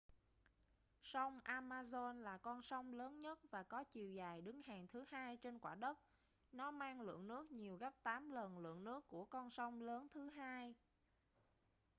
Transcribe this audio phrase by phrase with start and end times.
[1.03, 5.37] sông amazon là con sông lớn nhất và có chiều dài đứng hàng thứ hai
[5.37, 5.97] trên quả đất
[6.51, 10.29] nó mang lượng nước nhiều gấp 8 lần lượng nước của con sông lớn thứ
[10.29, 10.75] hai